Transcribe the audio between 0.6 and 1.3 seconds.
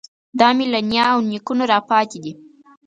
له نیا او